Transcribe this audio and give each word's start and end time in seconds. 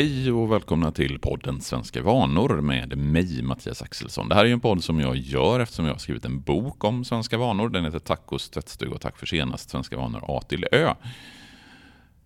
Hej 0.00 0.32
och 0.32 0.52
välkomna 0.52 0.92
till 0.92 1.18
podden 1.18 1.60
Svenska 1.60 2.02
vanor 2.02 2.60
med 2.60 2.98
mig, 2.98 3.42
Mattias 3.42 3.82
Axelsson. 3.82 4.28
Det 4.28 4.34
här 4.34 4.44
är 4.44 4.52
en 4.52 4.60
podd 4.60 4.84
som 4.84 5.00
jag 5.00 5.16
gör 5.16 5.60
eftersom 5.60 5.86
jag 5.86 5.94
har 5.94 5.98
skrivit 5.98 6.24
en 6.24 6.40
bok 6.40 6.84
om 6.84 7.04
svenska 7.04 7.38
vanor. 7.38 7.68
Den 7.68 7.84
heter 7.84 7.98
Tacos 7.98 8.50
tvättstuga 8.50 8.94
och 8.94 9.00
tack 9.00 9.18
för 9.18 9.26
senast, 9.26 9.70
Svenska 9.70 9.96
vanor 9.96 10.24
A 10.28 10.42
till 10.48 10.66
Ö. 10.72 10.94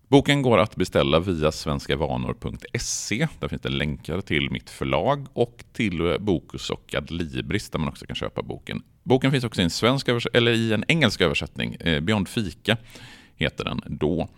Boken 0.07 0.41
går 0.41 0.57
att 0.57 0.75
beställa 0.75 1.19
via 1.19 1.51
svenskavanor.se. 1.51 3.27
Där 3.39 3.47
finns 3.47 3.61
det 3.61 3.69
länkar 3.69 4.21
till 4.21 4.51
mitt 4.51 4.69
förlag 4.69 5.27
och 5.33 5.63
till 5.73 6.17
Bokus 6.19 6.69
och 6.69 6.95
Adlibris 6.97 7.69
där 7.69 7.79
man 7.79 7.87
också 7.89 8.05
kan 8.05 8.15
köpa 8.15 8.41
boken. 8.41 8.83
Boken 9.03 9.31
finns 9.31 9.43
också 9.43 9.61
i 9.61 9.63
en, 9.63 9.69
svensk 9.69 10.07
eller 10.33 10.51
i 10.51 10.73
en 10.73 10.85
engelsk 10.87 11.21
översättning. 11.21 11.75
Eh, 11.75 12.01
Beyond 12.01 12.27
Fika 12.27 12.77
heter 13.35 13.63
den 13.63 13.81
då. 13.87 14.29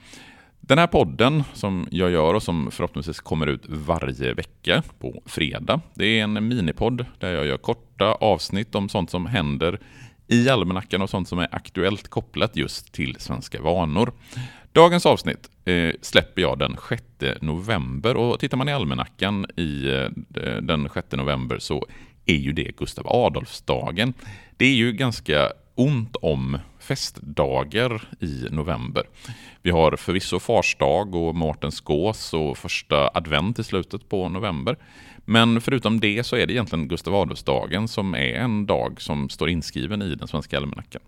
Den 0.67 0.77
här 0.77 0.87
podden 0.87 1.43
som 1.53 1.87
jag 1.91 2.11
gör 2.11 2.33
och 2.33 2.43
som 2.43 2.71
förhoppningsvis 2.71 3.19
kommer 3.19 3.47
ut 3.47 3.63
varje 3.67 4.33
vecka 4.33 4.83
på 4.99 5.21
fredag. 5.25 5.81
Det 5.93 6.19
är 6.19 6.23
en 6.23 6.47
minipodd 6.47 7.05
där 7.19 7.33
jag 7.33 7.45
gör 7.45 7.57
korta 7.57 8.05
avsnitt 8.05 8.75
om 8.75 8.89
sånt 8.89 9.09
som 9.09 9.25
händer 9.25 9.79
i 10.27 10.49
almanackan 10.49 11.01
och 11.01 11.09
sånt 11.09 11.27
som 11.27 11.39
är 11.39 11.47
aktuellt 11.51 12.07
kopplat 12.07 12.55
just 12.55 12.93
till 12.93 13.15
svenska 13.19 13.61
vanor. 13.61 14.11
Dagens 14.71 15.05
avsnitt 15.05 15.49
eh, 15.65 15.91
släpper 16.01 16.41
jag 16.41 16.59
den 16.59 16.77
6 16.89 17.03
november 17.41 18.17
och 18.17 18.39
tittar 18.39 18.57
man 18.57 18.69
i 18.69 18.73
almanackan 18.73 19.45
i 19.55 19.89
eh, 19.89 20.09
den 20.61 20.89
6 20.93 21.11
november 21.11 21.59
så 21.59 21.85
är 22.25 22.37
ju 22.37 22.51
det 22.51 22.77
Gustav 22.77 23.07
Adolfsdagen. 23.07 24.13
Det 24.57 24.65
är 24.65 24.75
ju 24.75 24.91
ganska 24.91 25.51
ont 25.75 26.15
om 26.15 26.57
festdagar 26.87 28.01
i 28.19 28.47
november. 28.51 29.03
Vi 29.61 29.71
har 29.71 29.95
förvisso 29.95 30.39
farsdag 30.39 31.15
och 31.15 31.35
Mårtens 31.35 31.81
gås 31.81 32.33
och 32.33 32.57
första 32.57 33.09
advent 33.13 33.59
i 33.59 33.63
slutet 33.63 34.09
på 34.09 34.29
november. 34.29 34.77
Men 35.25 35.61
förutom 35.61 35.99
det 35.99 36.25
så 36.25 36.35
är 36.35 36.47
det 36.47 36.53
egentligen 36.53 36.87
Gustav 36.87 37.15
Adolfsdagen 37.15 37.87
som 37.87 38.15
är 38.15 38.33
en 38.33 38.65
dag 38.65 39.01
som 39.01 39.29
står 39.29 39.49
inskriven 39.49 40.01
i 40.01 40.15
den 40.15 40.27
svenska 40.27 40.57
almanackan. 40.57 41.01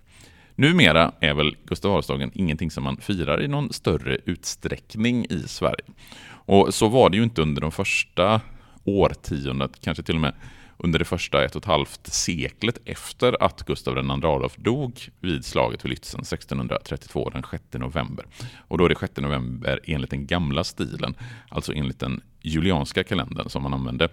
Numera 0.55 1.11
är 1.19 1.33
väl 1.33 1.55
Gustav 1.65 1.91
Adolfsdagen 1.91 2.31
ingenting 2.33 2.71
som 2.71 2.83
man 2.83 2.97
firar 2.97 3.43
i 3.43 3.47
någon 3.47 3.73
större 3.73 4.17
utsträckning 4.25 5.25
i 5.29 5.43
Sverige. 5.47 5.85
Och 6.29 6.73
så 6.73 6.87
var 6.87 7.09
det 7.09 7.17
ju 7.17 7.23
inte 7.23 7.41
under 7.41 7.61
de 7.61 7.71
första 7.71 8.41
årtiondet, 8.83 9.71
kanske 9.81 10.03
till 10.03 10.15
och 10.15 10.21
med 10.21 10.33
under 10.83 10.99
det 10.99 11.05
första 11.05 11.45
ett 11.45 11.55
och 11.55 11.61
ett 11.61 11.67
halvt 11.67 12.07
seklet 12.07 12.77
efter 12.85 13.43
att 13.43 13.65
Gustav 13.65 13.97
II 13.97 14.11
Adolf 14.11 14.55
dog 14.55 15.09
vid 15.19 15.45
slaget 15.45 15.85
vid 15.85 15.91
Lützen 15.91 16.21
1632 16.21 17.29
den 17.29 17.43
6 17.51 17.63
november. 17.71 18.25
Och 18.67 18.77
då 18.77 18.85
är 18.85 18.89
det 18.89 18.99
6 18.99 19.17
november 19.17 19.79
enligt 19.83 20.09
den 20.09 20.27
gamla 20.27 20.63
stilen, 20.63 21.15
alltså 21.49 21.73
enligt 21.73 21.99
den 21.99 22.21
julianska 22.41 23.03
kalendern 23.03 23.49
som 23.49 23.63
man 23.63 23.73
använde 23.73 24.09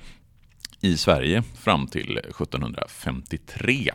i 0.81 0.97
Sverige 0.97 1.42
fram 1.42 1.87
till 1.87 2.19
1753. 2.19 3.91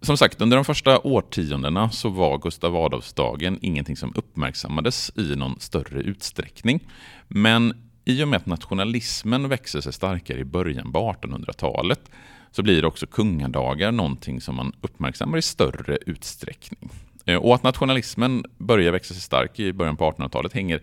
Som 0.00 0.16
sagt, 0.16 0.40
under 0.40 0.56
de 0.56 0.64
första 0.64 0.98
årtiondena 0.98 1.90
så 1.90 2.08
var 2.08 2.38
Gustav 2.38 2.76
Adolfsdagen 2.76 3.58
ingenting 3.62 3.96
som 3.96 4.12
uppmärksammades 4.16 5.12
i 5.16 5.36
någon 5.36 5.60
större 5.60 6.00
utsträckning. 6.00 6.88
Men 7.28 7.74
i 8.04 8.24
och 8.24 8.28
med 8.28 8.36
att 8.36 8.46
nationalismen 8.46 9.48
växer 9.48 9.80
sig 9.80 9.92
starkare 9.92 10.38
i 10.38 10.44
början 10.44 10.92
på 10.92 11.12
1800-talet 11.12 12.10
så 12.50 12.62
blir 12.62 12.84
också 12.84 13.06
kungadagar 13.06 13.92
någonting 13.92 14.40
som 14.40 14.54
man 14.54 14.72
uppmärksammar 14.80 15.38
i 15.38 15.42
större 15.42 15.98
utsträckning. 16.06 16.90
Eh, 17.24 17.36
och 17.36 17.54
att 17.54 17.62
nationalismen 17.62 18.44
börjar 18.58 18.92
växa 18.92 19.14
sig 19.14 19.22
stark 19.22 19.60
i 19.60 19.72
början 19.72 19.96
på 19.96 20.10
1800-talet 20.10 20.52
hänger 20.52 20.80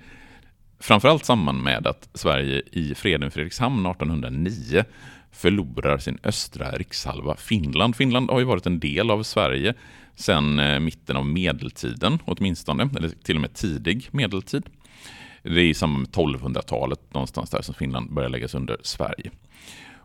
framförallt 0.79 1.25
samman 1.25 1.63
med 1.63 1.87
att 1.87 2.09
Sverige 2.13 2.61
i 2.71 2.95
freden 2.95 3.31
Fredrikshamn 3.31 3.85
1809 3.85 4.83
förlorar 5.31 5.97
sin 5.97 6.17
östra 6.23 6.71
rikshalva 6.71 7.35
Finland. 7.35 7.95
Finland 7.95 8.29
har 8.29 8.39
ju 8.39 8.45
varit 8.45 8.65
en 8.65 8.79
del 8.79 9.11
av 9.11 9.23
Sverige 9.23 9.73
sedan 10.15 10.59
eh, 10.59 10.79
mitten 10.79 11.17
av 11.17 11.25
medeltiden 11.25 12.19
åtminstone, 12.25 12.89
eller 12.97 13.09
till 13.09 13.35
och 13.35 13.41
med 13.41 13.53
tidig 13.53 14.07
medeltid. 14.11 14.63
Det 15.43 15.49
är 15.49 15.65
i 15.65 15.73
samband 15.73 16.01
med 16.01 16.09
1200-talet 16.09 17.13
någonstans 17.13 17.49
där 17.49 17.61
som 17.61 17.75
Finland 17.75 18.13
börjar 18.13 18.29
läggas 18.29 18.55
under 18.55 18.77
Sverige. 18.81 19.31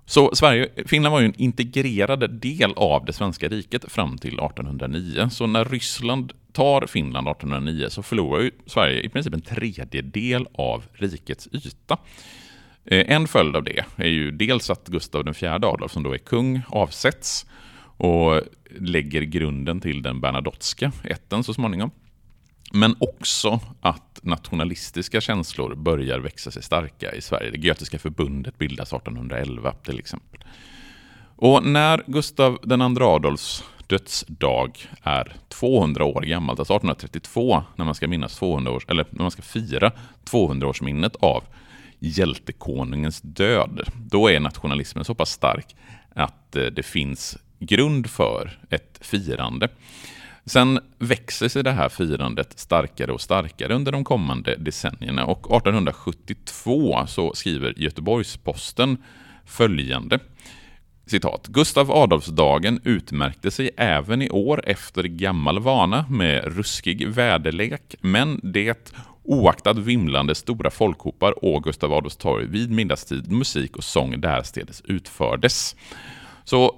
Så 0.04 0.34
Sverige, 0.34 0.68
Finland 0.86 1.12
var 1.12 1.20
ju 1.20 1.26
en 1.26 1.40
integrerad 1.40 2.40
del 2.40 2.72
av 2.76 3.04
det 3.04 3.12
svenska 3.12 3.48
riket 3.48 3.92
fram 3.92 4.18
till 4.18 4.34
1809. 4.34 5.28
Så 5.30 5.46
när 5.46 5.64
Ryssland 5.64 6.32
tar 6.52 6.86
Finland 6.86 7.28
1809 7.28 7.86
så 7.88 8.02
förlorar 8.02 8.42
ju 8.42 8.50
Sverige 8.66 9.00
i 9.00 9.08
princip 9.08 9.34
en 9.34 9.40
tredjedel 9.40 10.46
av 10.54 10.84
rikets 10.92 11.48
yta. 11.52 11.98
Eh, 12.84 13.12
en 13.14 13.28
följd 13.28 13.56
av 13.56 13.64
det 13.64 13.84
är 13.96 14.08
ju 14.08 14.30
dels 14.30 14.70
att 14.70 14.88
Gustav 14.88 15.28
IV 15.28 15.48
Adolf, 15.48 15.92
som 15.92 16.02
då 16.02 16.14
är 16.14 16.18
kung, 16.18 16.62
avsätts 16.68 17.46
och 17.96 18.40
lägger 18.80 19.22
grunden 19.22 19.80
till 19.80 20.02
den 20.02 20.20
Bernadotteska 20.20 20.92
ätten 21.04 21.44
så 21.44 21.54
småningom. 21.54 21.90
Men 22.72 22.96
också 22.98 23.60
att 23.80 24.05
nationalistiska 24.26 25.20
känslor 25.20 25.74
börjar 25.74 26.18
växa 26.18 26.50
sig 26.50 26.62
starka 26.62 27.12
i 27.12 27.20
Sverige. 27.20 27.50
Det 27.50 27.58
Götiska 27.58 27.98
förbundet 27.98 28.58
bildas 28.58 28.92
1811 28.92 29.72
till 29.72 29.98
exempel. 29.98 30.44
Och 31.36 31.66
när 31.66 32.02
Gustav 32.06 32.58
II 32.70 33.02
Adolfs 33.02 33.64
dödsdag 33.86 34.88
är 35.02 35.32
200 35.48 36.04
år 36.04 36.22
gammalt, 36.22 36.58
alltså 36.58 36.74
1832, 36.74 37.62
när 37.76 37.84
man 37.84 37.94
ska 37.94 38.08
minnas 38.08 38.38
200 38.38 38.72
års, 38.72 38.84
eller 38.88 39.06
när 39.10 39.22
man 39.22 39.30
ska 39.30 39.42
fira 39.42 39.92
200-årsminnet 40.30 41.16
av 41.20 41.44
hjältekonungens 41.98 43.20
död, 43.20 43.80
då 43.94 44.30
är 44.30 44.40
nationalismen 44.40 45.04
så 45.04 45.14
pass 45.14 45.30
stark 45.30 45.76
att 46.14 46.56
eh, 46.56 46.64
det 46.64 46.82
finns 46.82 47.38
grund 47.58 48.10
för 48.10 48.58
ett 48.70 48.98
firande. 49.00 49.68
Sen 50.46 50.80
växer 50.98 51.48
sig 51.48 51.64
det 51.64 51.70
här 51.70 51.88
firandet 51.88 52.58
starkare 52.58 53.12
och 53.12 53.20
starkare 53.20 53.74
under 53.74 53.92
de 53.92 54.04
kommande 54.04 54.56
decennierna 54.56 55.24
och 55.24 55.56
1872 55.56 57.06
så 57.06 57.34
skriver 57.34 57.74
Göteborgs-Posten 57.76 58.96
följande 59.44 60.18
Citat. 61.06 61.46
Gustav 61.46 61.92
Adolfsdagen 61.92 62.80
utmärkte 62.84 63.50
sig 63.50 63.70
även 63.76 64.22
i 64.22 64.30
år 64.30 64.60
efter 64.64 65.02
gammal 65.02 65.58
vana 65.58 66.04
med 66.10 66.56
ruskig 66.56 67.08
väderlek, 67.08 67.94
men 68.00 68.40
det 68.42 68.92
oaktat 69.22 69.78
vimlande 69.78 70.34
stora 70.34 70.70
folkhopar 70.70 71.44
å 71.44 71.60
Gustav 71.60 71.92
Adolfs 71.92 72.16
torg 72.16 72.46
vid 72.46 72.70
middagstid 72.70 73.32
musik 73.32 73.76
och 73.76 73.84
sång 73.84 74.20
därstädes 74.20 74.82
utfördes. 74.84 75.76
Så 76.44 76.74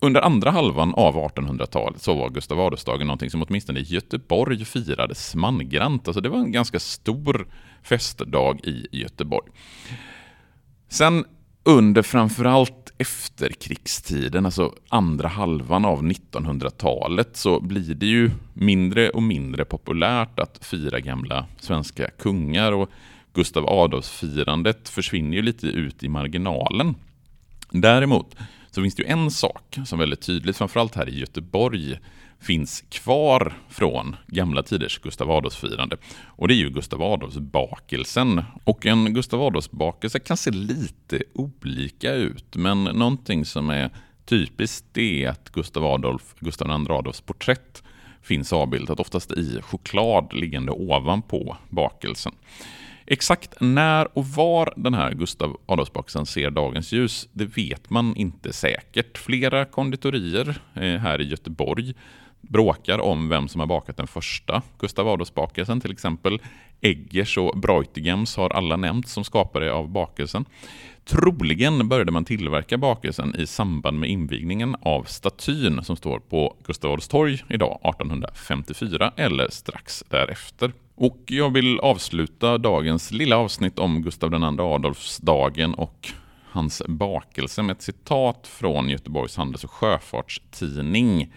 under 0.00 0.20
andra 0.20 0.50
halvan 0.50 0.94
av 0.94 1.14
1800-talet 1.14 2.02
så 2.02 2.14
var 2.14 2.30
Gustav 2.30 2.60
Adolfsdagen 2.60 3.06
någonting 3.06 3.30
som 3.30 3.42
åtminstone 3.42 3.80
i 3.80 3.82
Göteborg 3.82 4.64
firades 4.64 5.34
mangrant. 5.34 6.08
Alltså 6.08 6.20
det 6.20 6.28
var 6.28 6.38
en 6.38 6.52
ganska 6.52 6.78
stor 6.78 7.48
festdag 7.82 8.60
i 8.62 8.86
Göteborg. 8.92 9.52
Sen 10.88 11.24
under 11.64 12.02
framförallt 12.02 12.92
efterkrigstiden, 12.98 14.46
alltså 14.46 14.74
andra 14.88 15.28
halvan 15.28 15.84
av 15.84 16.02
1900-talet, 16.02 17.36
så 17.36 17.60
blir 17.60 17.94
det 17.94 18.06
ju 18.06 18.30
mindre 18.54 19.10
och 19.10 19.22
mindre 19.22 19.64
populärt 19.64 20.38
att 20.38 20.64
fira 20.64 21.00
gamla 21.00 21.46
svenska 21.58 22.10
kungar 22.10 22.72
och 22.72 22.90
Gustav 23.34 23.66
Adolfs-firandet 23.68 24.88
försvinner 24.88 25.36
ju 25.36 25.42
lite 25.42 25.66
ut 25.66 26.02
i 26.02 26.08
marginalen. 26.08 26.94
Däremot 27.80 28.36
så 28.70 28.82
finns 28.82 28.94
det 28.94 29.02
ju 29.02 29.08
en 29.08 29.30
sak 29.30 29.78
som 29.84 29.98
väldigt 29.98 30.20
tydligt, 30.20 30.56
framförallt 30.56 30.94
här 30.94 31.08
i 31.08 31.18
Göteborg, 31.18 31.98
finns 32.40 32.84
kvar 32.88 33.52
från 33.68 34.16
gamla 34.26 34.62
tiders 34.62 34.98
Gustav 34.98 35.30
Adolfs-firande. 35.30 35.96
Och 36.24 36.48
det 36.48 36.54
är 36.54 36.56
ju 36.56 36.70
Gustav 36.70 37.02
Adolfs-bakelsen. 37.02 38.42
Och 38.64 38.86
en 38.86 39.14
Gustav 39.14 39.42
Adolfs-bakelse 39.42 40.18
kan 40.18 40.36
se 40.36 40.50
lite 40.50 41.22
olika 41.34 42.12
ut, 42.12 42.56
men 42.56 42.84
någonting 42.84 43.44
som 43.44 43.70
är 43.70 43.90
typiskt 44.24 44.98
är 44.98 45.28
att 45.28 45.52
Gustav, 45.52 45.84
Adolf, 45.84 46.34
Gustav 46.40 46.68
II 46.68 46.86
Adolfs 46.88 47.20
porträtt 47.20 47.82
finns 48.22 48.52
avbildat, 48.52 49.00
oftast 49.00 49.32
i 49.32 49.60
choklad 49.62 50.32
liggande 50.32 50.72
ovanpå 50.72 51.56
bakelsen. 51.68 52.32
Exakt 53.06 53.54
när 53.60 54.18
och 54.18 54.26
var 54.26 54.72
den 54.76 54.94
här 54.94 55.12
Gustav 55.12 55.56
Adolfsbakelsen 55.66 56.26
ser 56.26 56.50
dagens 56.50 56.92
ljus, 56.92 57.28
det 57.32 57.44
vet 57.44 57.90
man 57.90 58.16
inte 58.16 58.52
säkert. 58.52 59.18
Flera 59.18 59.64
konditorier 59.64 60.60
eh, 60.74 60.82
här 60.82 61.20
i 61.20 61.24
Göteborg 61.24 61.94
bråkar 62.40 62.98
om 62.98 63.28
vem 63.28 63.48
som 63.48 63.60
har 63.60 63.66
bakat 63.66 63.96
den 63.96 64.06
första 64.06 64.62
Gustav 64.78 65.08
Adolfsbakelsen. 65.08 65.80
Till 65.80 65.92
exempel 65.92 66.38
Eggers 66.80 67.38
och 67.38 67.58
Breutigams 67.58 68.36
har 68.36 68.50
alla 68.50 68.76
nämnts 68.76 69.12
som 69.12 69.24
skapare 69.24 69.72
av 69.72 69.88
bakelsen. 69.88 70.44
Troligen 71.04 71.88
började 71.88 72.12
man 72.12 72.24
tillverka 72.24 72.78
bakelsen 72.78 73.34
i 73.36 73.46
samband 73.46 73.98
med 73.98 74.10
invigningen 74.10 74.76
av 74.80 75.02
statyn 75.02 75.84
som 75.84 75.96
står 75.96 76.18
på 76.18 76.56
Gustav 76.66 76.90
Adolfs 76.90 77.08
torg 77.08 77.42
idag 77.48 77.80
1854 77.84 79.12
eller 79.16 79.48
strax 79.50 80.04
därefter. 80.08 80.72
Och 80.96 81.24
jag 81.26 81.52
vill 81.52 81.80
avsluta 81.80 82.58
dagens 82.58 83.12
lilla 83.12 83.36
avsnitt 83.36 83.78
om 83.78 84.02
Gustav 84.02 84.32
II 84.34 84.60
Adolfsdagen 84.60 85.74
och 85.74 86.08
hans 86.50 86.82
bakelse 86.88 87.62
med 87.62 87.76
ett 87.76 87.82
citat 87.82 88.46
från 88.46 88.88
Göteborgs 88.88 89.36
Handels 89.36 89.64
och 89.64 89.70
Sjöfartstidning. 89.70 91.32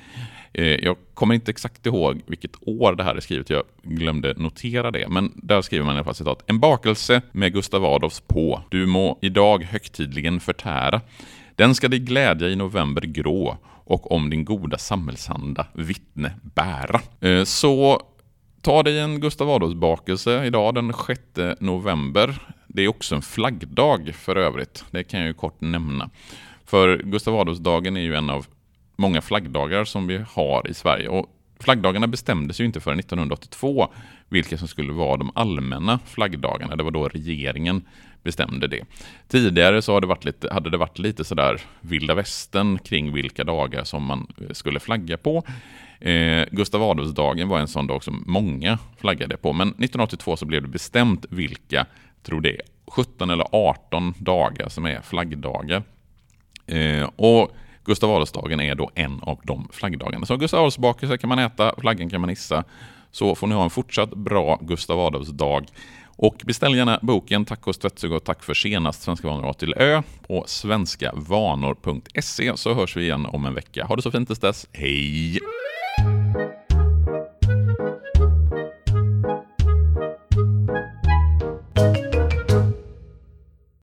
Eh, 0.53 0.65
jag 0.65 0.97
kommer 1.13 1.35
inte 1.35 1.51
exakt 1.51 1.85
ihåg 1.85 2.21
vilket 2.25 2.67
år 2.67 2.95
det 2.95 3.03
här 3.03 3.15
är 3.15 3.19
skrivet, 3.19 3.49
jag 3.49 3.63
glömde 3.83 4.33
notera 4.37 4.91
det. 4.91 5.07
Men 5.09 5.31
där 5.35 5.61
skriver 5.61 5.85
man 5.85 5.95
i 5.95 5.97
alla 5.97 6.05
fall 6.05 6.15
citat. 6.15 6.43
En 6.47 6.59
bakelse 6.59 7.21
med 7.31 7.53
Gustav 7.53 7.85
Adolfs 7.85 8.19
på, 8.19 8.61
du 8.69 8.85
må 8.85 9.19
idag 9.21 9.63
högtidligen 9.63 10.39
förtära. 10.39 11.01
Den 11.55 11.75
ska 11.75 11.87
dig 11.87 11.99
glädja 11.99 12.47
i 12.47 12.55
november 12.55 13.01
grå 13.01 13.57
och 13.85 14.11
om 14.11 14.29
din 14.29 14.45
goda 14.45 14.77
samhällsanda 14.77 15.67
vittne 15.73 16.31
bära. 16.41 17.01
Eh, 17.21 17.43
så 17.43 18.01
ta 18.61 18.83
dig 18.83 18.99
en 18.99 19.19
Gustav 19.19 19.49
Adolfs-bakelse 19.49 20.45
idag 20.45 20.75
den 20.75 20.93
6 21.07 21.21
november. 21.59 22.35
Det 22.67 22.83
är 22.83 22.87
också 22.87 23.15
en 23.15 23.21
flaggdag 23.21 24.15
för 24.15 24.35
övrigt, 24.35 24.85
det 24.91 25.03
kan 25.03 25.19
jag 25.19 25.27
ju 25.27 25.33
kort 25.33 25.61
nämna. 25.61 26.09
För 26.65 26.97
Gustav 26.97 27.35
Adolfsdagen 27.35 27.97
är 27.97 28.01
ju 28.01 28.15
en 28.15 28.29
av 28.29 28.45
många 28.95 29.21
flaggdagar 29.21 29.83
som 29.83 30.07
vi 30.07 30.23
har 30.31 30.67
i 30.67 30.73
Sverige. 30.73 31.09
Och 31.09 31.25
flaggdagarna 31.63 32.07
bestämdes 32.07 32.61
ju 32.61 32.65
inte 32.65 32.79
förrän 32.79 32.99
1982 32.99 33.87
vilka 34.29 34.57
som 34.57 34.67
skulle 34.67 34.93
vara 34.93 35.17
de 35.17 35.31
allmänna 35.35 35.99
flaggdagarna. 36.05 36.75
Det 36.75 36.83
var 36.83 36.91
då 36.91 37.07
regeringen 37.07 37.81
bestämde 38.23 38.67
det. 38.67 38.85
Tidigare 39.27 39.81
så 39.81 39.93
hade 39.93 40.03
det 40.03 40.09
varit 40.09 40.25
lite, 40.25 40.53
hade 40.53 40.69
det 40.69 40.77
varit 40.77 40.99
lite 40.99 41.23
sådär 41.23 41.61
vilda 41.81 42.15
västern 42.15 42.79
kring 42.79 43.13
vilka 43.13 43.43
dagar 43.43 43.83
som 43.83 44.03
man 44.03 44.27
eh, 44.41 44.51
skulle 44.51 44.79
flagga 44.79 45.17
på. 45.17 45.43
Eh, 45.99 46.45
Gustav 46.51 46.83
Adolfsdagen 46.83 47.47
var 47.47 47.59
en 47.59 47.67
sån 47.67 47.87
dag 47.87 48.03
som 48.03 48.23
många 48.27 48.77
flaggade 48.97 49.37
på, 49.37 49.53
men 49.53 49.67
1982 49.67 50.37
så 50.37 50.45
blev 50.45 50.61
det 50.61 50.67
bestämt 50.67 51.25
vilka, 51.29 51.85
tror 52.23 52.41
det 52.41 52.61
17 52.87 53.29
eller 53.29 53.45
18 53.51 54.13
dagar 54.17 54.69
som 54.69 54.85
är 54.85 55.01
flaggdagar. 55.01 55.83
Eh, 56.67 57.09
och 57.15 57.51
Gustav 57.89 58.11
Adolfsdagen 58.11 58.61
är 58.61 58.75
då 58.75 58.91
en 58.95 59.19
av 59.21 59.39
de 59.43 59.67
flaggdagarna. 59.71 60.25
Så 60.25 60.37
Gustav 60.37 60.59
Adolfsbakelse 60.59 61.17
kan 61.17 61.29
man 61.29 61.39
äta, 61.39 61.73
flaggan 61.77 62.09
kan 62.09 62.21
man 62.21 62.29
hissa. 62.29 62.63
Så 63.11 63.35
får 63.35 63.47
ni 63.47 63.55
ha 63.55 63.63
en 63.63 63.69
fortsatt 63.69 64.09
bra 64.09 64.59
Gustav 64.61 64.99
Adolfsdag. 64.99 65.65
Och 66.15 66.41
beställ 66.45 66.75
gärna 66.75 66.99
boken 67.01 67.45
Tack 67.45 67.63
hos 67.63 67.77
tvättstuga 67.77 68.15
och 68.15 68.23
tack 68.23 68.43
för 68.43 68.53
senast 68.53 69.01
Svenska 69.01 69.27
vanor 69.27 69.49
A 69.49 69.53
till 69.53 69.73
Ö 69.77 70.03
på 70.27 70.43
svenskavanor.se 70.47 72.57
så 72.57 72.73
hörs 72.73 72.97
vi 72.97 73.01
igen 73.01 73.25
om 73.25 73.45
en 73.45 73.53
vecka. 73.53 73.85
Ha 73.85 73.95
det 73.95 74.01
så 74.01 74.11
fint 74.11 74.27
tills 74.27 74.39
dess. 74.39 74.67
Hej! 74.71 75.39